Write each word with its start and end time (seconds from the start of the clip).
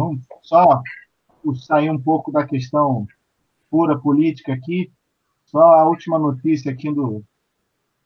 vamos 0.00 0.26
só 0.42 0.82
sair 1.66 1.90
um 1.90 2.00
pouco 2.00 2.32
da 2.32 2.46
questão 2.46 3.06
pura 3.70 3.98
política 3.98 4.52
aqui. 4.52 4.90
Só 5.44 5.62
a 5.62 5.84
última 5.84 6.18
notícia 6.18 6.72
aqui 6.72 6.92
do 6.92 7.22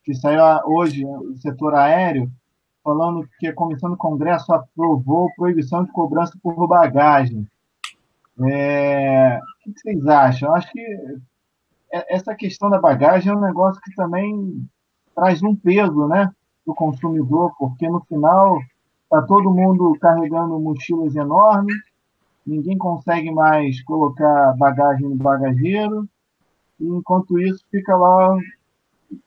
que 0.03 0.15
saiu 0.15 0.43
hoje 0.67 1.03
do 1.05 1.37
setor 1.39 1.75
aéreo, 1.75 2.31
falando 2.83 3.27
que 3.39 3.47
a 3.47 3.55
comissão 3.55 3.91
do 3.91 3.97
Congresso 3.97 4.53
aprovou 4.53 5.33
proibição 5.35 5.85
de 5.85 5.93
cobrança 5.93 6.39
por 6.43 6.67
bagagem. 6.67 7.49
É, 8.47 9.39
o 9.39 9.73
que 9.73 9.81
vocês 9.81 10.07
acham? 10.07 10.49
Eu 10.49 10.55
acho 10.55 10.71
que 10.73 11.19
essa 11.91 12.35
questão 12.35 12.69
da 12.69 12.81
bagagem 12.81 13.33
é 13.33 13.37
um 13.37 13.41
negócio 13.41 13.81
que 13.81 13.95
também 13.95 14.69
traz 15.15 15.43
um 15.43 15.55
peso, 15.55 16.09
né, 16.09 16.29
do 16.67 16.75
consumidor, 16.75 17.55
porque 17.59 17.89
no 17.89 18.01
final 18.05 18.59
está 19.15 19.23
todo 19.23 19.51
mundo 19.51 19.97
carregando 20.01 20.59
mochilas 20.59 21.15
enormes, 21.15 21.77
ninguém 22.45 22.77
consegue 22.77 23.31
mais 23.31 23.81
colocar 23.85 24.55
bagagem 24.59 25.09
no 25.09 25.15
bagageiro, 25.15 26.09
e 26.81 26.87
enquanto 26.87 27.39
isso 27.39 27.65
fica 27.71 27.97
lá 27.97 28.37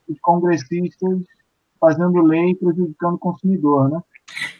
os 0.07 0.19
congressistas 0.21 1.19
fazendo 1.79 2.21
lei 2.21 2.53
prejudicando 2.55 3.15
o 3.15 3.19
consumidor, 3.19 3.89
né? 3.89 4.01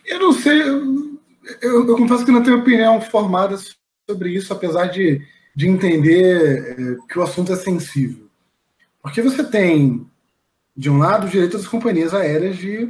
Eu 0.06 0.20
não 0.20 0.32
sei, 0.32 0.62
eu, 0.62 1.88
eu, 1.88 1.98
confesso 1.98 2.26
que 2.26 2.32
não 2.32 2.44
tenho 2.44 2.60
opinião 2.60 3.02
formada 3.02 3.58
sobre 4.10 4.30
isso, 4.30 4.54
apesar 4.54 4.88
de, 4.88 5.22
de 5.54 5.68
entender 5.68 6.78
é, 6.80 7.12
que 7.12 7.20
o 7.20 7.24
assunto 7.24 7.52
é 7.52 7.58
sensível. 7.58 8.28
Porque 9.02 9.22
você 9.22 9.44
tem, 9.44 10.08
de 10.76 10.90
um 10.90 10.98
lado, 10.98 11.28
o 11.28 11.30
direito 11.30 11.58
das 11.58 11.68
companhias 11.68 12.14
aéreas 12.14 12.56
de, 12.56 12.88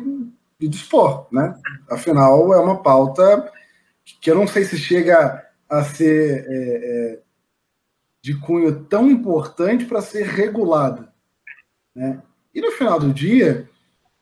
de 0.60 0.68
dispor, 0.68 1.28
né? 1.32 1.56
Afinal, 1.90 2.54
é 2.54 2.60
uma 2.60 2.82
pauta 2.82 3.52
que 4.22 4.32
eu 4.32 4.36
não 4.36 4.48
sei 4.48 4.64
se 4.64 4.78
chega 4.78 5.44
a 5.70 5.84
ser 5.84 6.46
é, 6.48 6.54
é, 6.54 7.20
de 8.22 8.34
cunho 8.40 8.84
tão 8.86 9.10
importante 9.10 9.86
para 9.86 10.02
ser 10.02 10.26
regulada. 10.26 11.14
Né? 11.96 12.22
E 12.54 12.62
no 12.62 12.72
final 12.72 13.00
do 13.00 13.14
dia, 13.14 13.70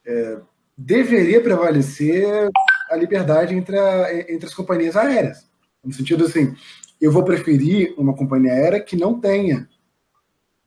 é, 0.05 0.39
deveria 0.77 1.41
prevalecer 1.41 2.49
a 2.89 2.95
liberdade 2.95 3.55
entre, 3.55 3.77
a, 3.77 4.31
entre 4.31 4.45
as 4.45 4.53
companhias 4.53 4.95
aéreas. 4.95 5.47
No 5.83 5.93
sentido 5.93 6.25
assim, 6.25 6.55
eu 6.99 7.11
vou 7.11 7.23
preferir 7.23 7.93
uma 7.97 8.15
companhia 8.15 8.53
aérea 8.53 8.79
que 8.79 8.95
não 8.95 9.19
tenha. 9.19 9.69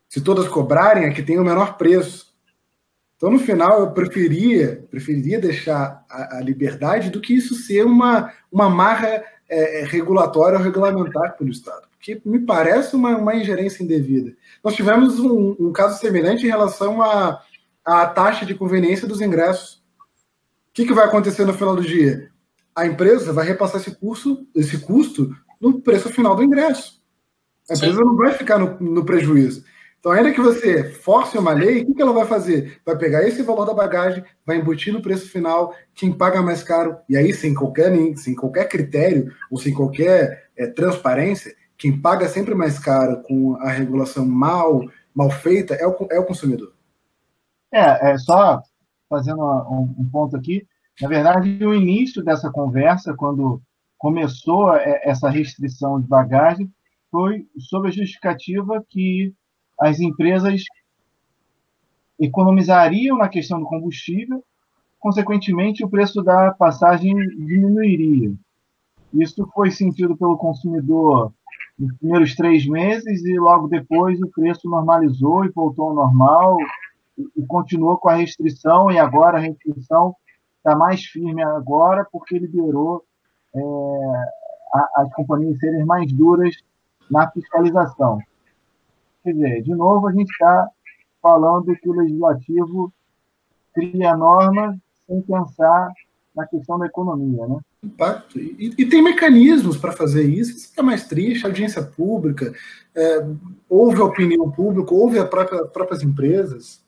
Se 0.08 0.20
todas 0.20 0.48
cobrarem, 0.48 1.04
é 1.04 1.12
que 1.12 1.22
tenha 1.22 1.42
o 1.42 1.44
menor 1.44 1.76
preço. 1.76 2.27
Então, 3.18 3.32
no 3.32 3.40
final, 3.40 3.80
eu 3.80 3.90
preferia, 3.90 4.86
preferia 4.88 5.40
deixar 5.40 6.04
a, 6.08 6.38
a 6.38 6.40
liberdade 6.40 7.10
do 7.10 7.20
que 7.20 7.34
isso 7.34 7.56
ser 7.56 7.84
uma, 7.84 8.32
uma 8.50 8.70
marra 8.70 9.08
é, 9.48 9.80
é 9.80 9.84
regulatória 9.84 10.56
ou 10.56 10.62
regulamentar 10.62 11.36
pelo 11.36 11.50
Estado, 11.50 11.88
porque 11.90 12.22
me 12.24 12.38
parece 12.38 12.94
uma, 12.94 13.16
uma 13.16 13.34
ingerência 13.34 13.82
indevida. 13.82 14.36
Nós 14.62 14.76
tivemos 14.76 15.18
um, 15.18 15.56
um 15.58 15.72
caso 15.72 15.98
semelhante 15.98 16.46
em 16.46 16.48
relação 16.48 17.02
à 17.02 17.42
a, 17.84 18.02
a, 18.02 18.06
taxa 18.06 18.46
de 18.46 18.54
conveniência 18.54 19.08
dos 19.08 19.20
ingressos. 19.20 19.82
O 20.70 20.74
que, 20.74 20.86
que 20.86 20.94
vai 20.94 21.06
acontecer 21.06 21.44
no 21.44 21.54
final 21.54 21.74
do 21.74 21.82
dia? 21.82 22.30
A 22.72 22.86
empresa 22.86 23.32
vai 23.32 23.44
repassar 23.44 23.80
esse, 23.80 23.96
curso, 23.96 24.46
esse 24.54 24.78
custo 24.78 25.34
no 25.60 25.80
preço 25.80 26.08
final 26.08 26.36
do 26.36 26.44
ingresso. 26.44 27.02
A 27.68 27.74
empresa 27.74 27.96
Sim. 27.96 28.04
não 28.04 28.16
vai 28.16 28.32
ficar 28.32 28.58
no, 28.58 28.78
no 28.78 29.04
prejuízo. 29.04 29.64
Então, 29.98 30.12
ainda 30.12 30.32
que 30.32 30.40
você 30.40 30.84
force 30.84 31.36
uma 31.36 31.52
lei, 31.52 31.82
o 31.82 31.94
que 31.94 32.00
ela 32.00 32.12
vai 32.12 32.24
fazer? 32.24 32.80
Vai 32.86 32.96
pegar 32.96 33.26
esse 33.26 33.42
valor 33.42 33.64
da 33.64 33.74
bagagem, 33.74 34.24
vai 34.46 34.56
embutir 34.56 34.92
no 34.92 35.02
preço 35.02 35.28
final, 35.28 35.74
quem 35.94 36.12
paga 36.12 36.40
mais 36.40 36.62
caro, 36.62 36.96
e 37.08 37.16
aí, 37.16 37.34
sem 37.34 37.52
qualquer, 37.52 37.92
sem 38.16 38.34
qualquer 38.34 38.68
critério 38.68 39.32
ou 39.50 39.58
sem 39.58 39.74
qualquer 39.74 40.50
é, 40.56 40.68
transparência, 40.68 41.54
quem 41.76 42.00
paga 42.00 42.28
sempre 42.28 42.54
mais 42.54 42.78
caro 42.78 43.22
com 43.22 43.56
a 43.56 43.70
regulação 43.70 44.24
mal, 44.24 44.84
mal 45.14 45.30
feita 45.30 45.74
é 45.74 45.86
o, 45.86 45.96
é 46.10 46.18
o 46.18 46.26
consumidor. 46.26 46.72
É, 47.72 48.12
é 48.12 48.18
só 48.18 48.62
fazendo 49.08 49.42
um, 49.42 49.94
um 49.98 50.08
ponto 50.10 50.36
aqui. 50.36 50.66
Na 51.00 51.08
verdade, 51.08 51.64
o 51.64 51.74
início 51.74 52.22
dessa 52.22 52.50
conversa, 52.50 53.14
quando 53.14 53.60
começou 53.96 54.74
é, 54.74 55.00
essa 55.04 55.28
restrição 55.28 56.00
de 56.00 56.06
bagagem, 56.06 56.70
foi 57.10 57.46
sob 57.58 57.88
a 57.88 57.90
justificativa 57.90 58.84
que 58.88 59.34
as 59.80 60.00
empresas 60.00 60.64
economizariam 62.18 63.16
na 63.16 63.28
questão 63.28 63.60
do 63.60 63.66
combustível, 63.66 64.42
consequentemente, 64.98 65.84
o 65.84 65.88
preço 65.88 66.22
da 66.22 66.52
passagem 66.52 67.14
diminuiria. 67.14 68.32
Isso 69.14 69.48
foi 69.54 69.70
sentido 69.70 70.16
pelo 70.16 70.36
consumidor 70.36 71.32
nos 71.78 71.96
primeiros 71.96 72.34
três 72.34 72.66
meses 72.66 73.24
e 73.24 73.38
logo 73.38 73.68
depois 73.68 74.20
o 74.20 74.28
preço 74.28 74.68
normalizou 74.68 75.44
e 75.44 75.50
voltou 75.50 75.88
ao 75.88 75.94
normal 75.94 76.58
e 77.36 77.46
continuou 77.46 77.96
com 77.96 78.08
a 78.08 78.16
restrição 78.16 78.90
e 78.90 78.98
agora 78.98 79.38
a 79.38 79.40
restrição 79.40 80.14
está 80.56 80.76
mais 80.76 81.04
firme 81.04 81.42
agora 81.42 82.06
porque 82.10 82.38
liberou 82.38 83.04
é, 83.54 83.60
as 84.96 85.12
companhias 85.14 85.58
serem 85.58 85.84
mais 85.84 86.12
duras 86.12 86.56
na 87.10 87.30
fiscalização. 87.30 88.18
Quer 89.28 89.34
dizer, 89.34 89.62
de 89.62 89.74
novo, 89.74 90.08
a 90.08 90.12
gente 90.12 90.30
está 90.30 90.68
falando 91.20 91.76
que 91.76 91.86
o 91.86 91.92
legislativo 91.92 92.90
cria 93.74 94.16
normas 94.16 94.74
sem 95.06 95.20
pensar 95.20 95.92
na 96.34 96.46
questão 96.46 96.78
da 96.78 96.86
economia, 96.86 97.46
né? 97.46 97.58
Impacto. 97.84 98.38
E, 98.38 98.74
e 98.78 98.86
tem 98.86 99.02
mecanismos 99.02 99.76
para 99.76 99.92
fazer 99.92 100.22
isso. 100.24 100.56
Isso 100.56 100.72
é 100.78 100.82
mais 100.82 101.06
triste, 101.06 101.44
audiência 101.44 101.82
pública, 101.82 102.54
é, 102.94 103.26
ouve 103.68 104.00
a 104.00 104.04
opinião 104.04 104.50
pública, 104.50 104.94
ouve 104.94 105.18
as 105.18 105.28
própria, 105.28 105.66
próprias 105.66 106.02
empresas. 106.02 106.82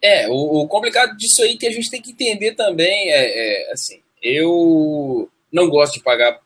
É, 0.00 0.28
o, 0.28 0.62
o, 0.62 0.68
complicado 0.68 1.16
disso 1.16 1.42
aí 1.42 1.58
que 1.58 1.66
a 1.66 1.72
gente 1.72 1.90
tem 1.90 2.00
que 2.00 2.12
entender 2.12 2.54
também 2.54 3.10
é, 3.10 3.68
é 3.68 3.72
assim, 3.72 4.00
eu 4.22 5.28
não 5.52 5.68
gosto 5.68 5.94
de 5.94 6.04
pagar, 6.04 6.40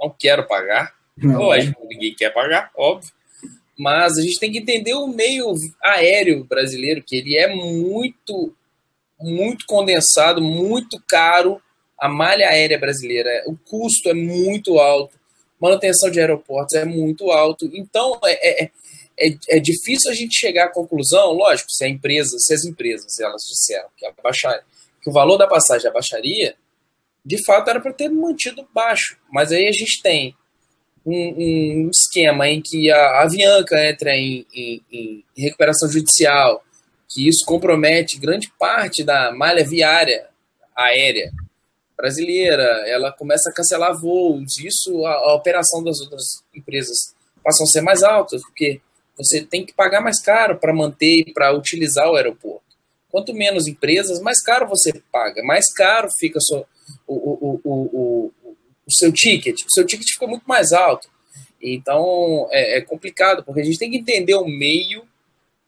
não 0.00 0.08
quero 0.18 0.46
pagar, 0.48 0.94
não. 1.18 1.42
lógico, 1.42 1.86
ninguém 1.86 2.14
quer 2.14 2.30
pagar, 2.30 2.70
óbvio, 2.74 3.12
mas 3.78 4.18
a 4.18 4.22
gente 4.22 4.38
tem 4.38 4.52
que 4.52 4.58
entender 4.58 4.94
o 4.94 5.06
meio 5.06 5.54
aéreo 5.82 6.44
brasileiro, 6.44 7.02
que 7.06 7.16
ele 7.16 7.36
é 7.36 7.54
muito, 7.54 8.54
muito 9.20 9.64
condensado, 9.66 10.42
muito 10.42 11.02
caro. 11.08 11.60
A 11.98 12.08
malha 12.08 12.48
aérea 12.48 12.78
brasileira, 12.78 13.44
o 13.46 13.56
custo 13.56 14.08
é 14.08 14.14
muito 14.14 14.78
alto, 14.78 15.18
manutenção 15.60 16.10
de 16.10 16.20
aeroportos 16.20 16.74
é 16.74 16.84
muito 16.84 17.30
alto. 17.30 17.70
Então, 17.72 18.18
é, 18.24 18.64
é, 18.64 18.70
é, 19.18 19.36
é 19.50 19.60
difícil 19.60 20.10
a 20.10 20.14
gente 20.14 20.36
chegar 20.36 20.66
à 20.66 20.72
conclusão, 20.72 21.32
lógico, 21.32 21.70
se 21.70 21.84
a 21.84 21.88
empresa, 21.88 22.36
se 22.38 22.52
as 22.52 22.64
empresas 22.64 23.18
elas 23.20 23.42
disseram 23.42 23.88
que, 23.96 24.04
abaixar, 24.04 24.64
que 25.00 25.08
o 25.08 25.12
valor 25.12 25.38
da 25.38 25.46
passagem 25.46 25.88
abaixaria, 25.88 26.56
de 27.24 27.42
fato 27.44 27.70
era 27.70 27.80
para 27.80 27.92
ter 27.92 28.08
mantido 28.08 28.66
baixo. 28.74 29.16
Mas 29.30 29.52
aí 29.52 29.68
a 29.68 29.72
gente 29.72 30.02
tem 30.02 30.34
um, 31.04 31.86
um 31.86 31.90
esquema 31.90 32.48
em 32.48 32.60
que 32.60 32.90
a 32.90 33.22
Avianca 33.22 33.88
entra 33.88 34.16
em, 34.16 34.46
em, 34.54 34.82
em 34.92 35.24
recuperação 35.36 35.88
judicial, 35.90 36.64
que 37.08 37.28
isso 37.28 37.44
compromete 37.44 38.18
grande 38.18 38.50
parte 38.58 39.04
da 39.04 39.32
malha 39.32 39.64
viária 39.64 40.26
aérea 40.76 41.30
brasileira, 41.96 42.64
ela 42.86 43.12
começa 43.12 43.50
a 43.50 43.52
cancelar 43.52 43.96
voos, 43.96 44.58
isso 44.58 45.04
a, 45.06 45.12
a, 45.12 45.34
operação 45.34 45.84
das 45.84 46.00
outras 46.00 46.42
empresas 46.54 47.14
passam 47.44 47.64
a 47.64 47.68
ser 47.68 47.80
mais 47.80 48.02
altas, 48.02 48.42
porque 48.42 48.80
você 49.16 49.42
tem 49.42 49.64
que 49.64 49.72
pagar 49.72 50.00
mais 50.00 50.20
caro 50.20 50.58
para 50.58 50.74
manter 50.74 51.20
e 51.20 51.32
para 51.32 51.52
utilizar 51.52 52.10
o 52.10 52.16
aeroporto. 52.16 52.62
Quanto 53.08 53.34
menos 53.34 53.68
empresas, 53.68 54.20
mais 54.20 54.42
caro 54.42 54.66
você 54.66 54.92
paga, 55.12 55.44
mais 55.44 55.72
caro 55.72 56.08
fica 56.10 56.40
o, 57.06 57.14
o, 57.14 57.60
o, 57.62 57.70
o, 57.92 58.32
o 58.86 58.92
seu 58.92 59.12
ticket, 59.12 59.64
o 59.66 59.70
seu 59.70 59.86
ticket 59.86 60.08
fica 60.12 60.26
muito 60.26 60.44
mais 60.44 60.72
alto. 60.72 61.08
Então 61.60 62.48
é, 62.50 62.78
é 62.78 62.80
complicado, 62.80 63.44
porque 63.44 63.60
a 63.60 63.64
gente 63.64 63.78
tem 63.78 63.90
que 63.90 63.98
entender 63.98 64.34
o 64.34 64.46
meio 64.46 65.04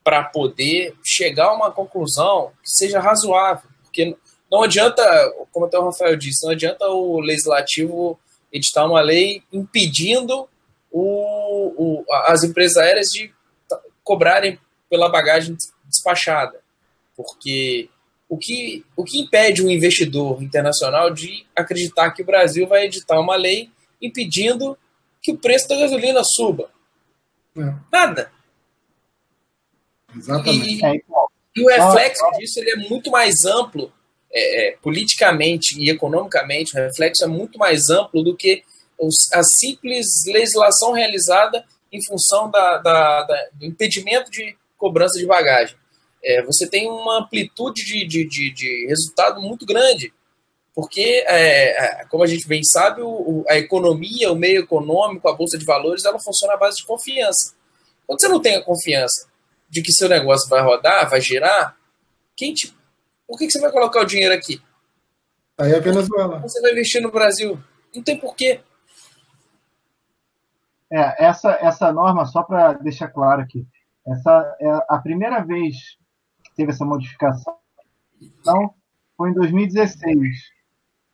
para 0.03 0.23
poder 0.25 0.95
chegar 1.03 1.47
a 1.47 1.55
uma 1.55 1.71
conclusão 1.71 2.53
que 2.63 2.71
seja 2.71 3.01
razoável. 3.01 3.69
Porque 3.83 4.17
não 4.51 4.63
adianta, 4.63 5.03
como 5.51 5.67
até 5.67 5.79
o 5.79 5.85
Rafael 5.85 6.17
disse, 6.17 6.45
não 6.45 6.53
adianta 6.53 6.87
o 6.89 7.21
legislativo 7.21 8.19
editar 8.53 8.87
uma 8.87 9.01
lei 9.01 9.43
impedindo 9.53 10.49
o, 10.93 11.75
o, 11.77 12.05
as 12.27 12.45
empresas 12.45 12.77
aéreas 12.77 13.09
de 13.09 13.33
cobrarem 14.05 14.59
pela 14.89 15.09
bagagem 15.09 15.57
despachada. 15.89 16.61
Porque 17.17 17.89
o 18.35 18.37
que, 18.37 18.85
o 18.97 19.05
que 19.05 19.21
impede 19.21 19.63
um 19.65 19.71
investidor 19.71 20.43
internacional 20.43 21.09
de 21.09 21.47
acreditar 21.55 22.11
que 22.11 22.23
o 22.23 22.27
Brasil 22.27 22.67
vai 22.67 22.87
editar 22.87 23.21
uma 23.21 23.37
lei 23.37 23.71
impedindo 24.03 24.77
que 25.23 25.31
o 25.31 25.39
preço 25.39 25.69
da 25.69 25.77
gasolina 25.77 26.21
suba? 26.25 26.69
É. 27.57 27.73
Nada. 27.93 28.33
Exatamente. 30.17 30.85
E, 30.85 31.05
e 31.57 31.63
o 31.63 31.69
reflexo 31.69 32.25
disso 32.37 32.59
ele 32.59 32.71
é 32.73 32.77
muito 32.89 33.09
mais 33.09 33.45
amplo, 33.45 33.93
é, 34.33 34.71
é, 34.71 34.77
politicamente 34.83 35.81
e 35.81 35.89
economicamente, 35.89 36.77
o 36.77 36.83
reflexo 36.83 37.23
é 37.23 37.29
muito 37.29 37.57
mais 37.57 37.89
amplo 37.89 38.25
do 38.25 38.37
que 38.37 38.65
a 39.33 39.43
simples 39.45 40.07
legislação 40.27 40.93
realizada 40.93 41.65
em 41.93 42.05
função 42.05 42.51
da, 42.51 42.79
da, 42.79 43.23
da, 43.23 43.49
do 43.53 43.65
impedimento 43.65 44.29
de 44.29 44.57
cobrança 44.77 45.21
de 45.21 45.27
bagagem. 45.27 45.77
É, 46.25 46.43
você 46.43 46.69
tem 46.69 46.89
uma 46.89 47.19
amplitude 47.19 47.85
de, 47.85 48.07
de, 48.07 48.25
de, 48.27 48.51
de 48.53 48.87
resultado 48.89 49.41
muito 49.43 49.67
grande, 49.67 50.13
porque, 50.75 51.25
é, 51.29 52.01
é 52.01 52.05
como 52.07 52.25
a 52.25 52.27
gente 52.27 52.49
bem 52.49 52.65
sabe, 52.65 53.03
o, 53.03 53.45
a 53.49 53.57
economia, 53.57 54.33
o 54.33 54.37
meio 54.37 54.63
econômico, 54.63 55.29
a 55.29 55.35
bolsa 55.35 55.59
de 55.59 55.65
valores, 55.65 56.05
ela 56.05 56.19
funciona 56.19 56.55
à 56.55 56.57
base 56.57 56.79
de 56.79 56.87
confiança. 56.87 57.55
Quando 58.07 58.21
você 58.21 58.29
não 58.29 58.41
tem 58.41 58.57
a 58.57 58.63
confiança 58.63 59.29
de 59.69 59.83
que 59.83 59.93
seu 59.93 60.09
negócio 60.09 60.49
vai 60.49 60.63
rodar, 60.63 61.09
vai 61.09 61.21
girar, 61.21 61.77
quem 62.37 62.55
te, 62.55 62.75
por 63.27 63.39
que, 63.39 63.47
que 63.47 63.53
você 63.53 63.61
vai 63.61 63.71
colocar 63.71 64.01
o 64.01 64.07
dinheiro 64.07 64.35
aqui? 64.35 64.61
Aí 65.59 65.73
é 65.73 65.77
a 65.77 65.81
Venezuela. 65.81 66.41
Você 66.41 66.61
vai 66.61 66.73
investir 66.73 67.01
no 67.01 67.13
Brasil? 67.13 67.59
Não 67.95 68.03
tem 68.03 68.19
porquê. 68.19 68.61
É, 70.93 71.27
essa, 71.27 71.53
essa 71.61 71.93
norma, 71.93 72.27
só 72.27 72.43
para 72.43 72.73
deixar 72.75 73.09
claro 73.09 73.43
aqui, 73.43 73.67
essa 74.07 74.57
é 74.61 74.69
a 74.89 74.99
primeira 74.99 75.41
vez 75.41 75.77
teve 76.55 76.71
essa 76.71 76.85
modificação 76.85 77.55
então, 78.21 78.75
foi 79.17 79.31
em 79.31 79.35
2016. 79.35 80.53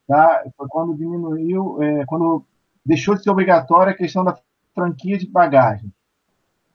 Tá? 0.07 0.43
Foi 0.57 0.67
quando 0.67 0.95
diminuiu, 0.95 1.81
é, 1.81 2.05
quando 2.05 2.45
deixou 2.85 3.15
de 3.15 3.23
ser 3.23 3.29
obrigatória 3.29 3.93
a 3.93 3.97
questão 3.97 4.23
da 4.23 4.37
franquia 4.73 5.17
de 5.17 5.29
bagagem. 5.29 5.91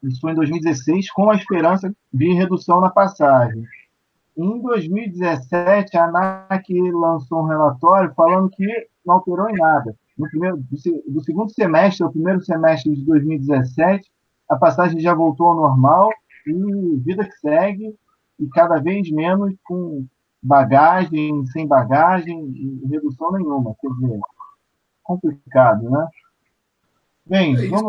Isso 0.02 0.20
foi 0.20 0.32
em 0.32 0.36
2016, 0.36 1.10
com 1.10 1.30
a 1.30 1.34
esperança 1.34 1.94
de 2.12 2.32
redução 2.32 2.80
na 2.80 2.90
passagem. 2.90 3.64
Em 4.36 4.60
2017, 4.60 5.96
a 5.96 6.04
ANAC 6.04 6.68
lançou 6.92 7.42
um 7.42 7.46
relatório 7.46 8.12
falando 8.14 8.50
que 8.50 8.66
não 9.04 9.14
alterou 9.16 9.48
em 9.48 9.56
nada. 9.56 9.96
No 10.16 10.28
primeiro, 10.28 10.58
do, 10.58 11.22
segundo 11.22 11.50
semestre 11.52 12.04
ao 12.04 12.12
primeiro 12.12 12.40
semestre 12.42 12.94
de 12.94 13.04
2017, 13.04 14.10
a 14.48 14.56
passagem 14.56 15.00
já 15.00 15.14
voltou 15.14 15.48
ao 15.48 15.56
normal 15.56 16.10
e 16.46 16.96
vida 16.98 17.24
que 17.24 17.36
segue, 17.38 17.94
e 18.38 18.48
cada 18.48 18.78
vez 18.80 19.10
menos 19.10 19.54
com 19.64 20.06
bagagem, 20.42 21.44
sem 21.46 21.66
bagagem, 21.66 22.80
redução 22.88 23.32
nenhuma. 23.32 23.74
Quer 23.80 23.88
dizer, 23.88 24.20
complicado, 25.02 25.90
né? 25.90 26.08
Bem, 27.24 27.56
é 27.56 27.68
vamos 27.68 27.84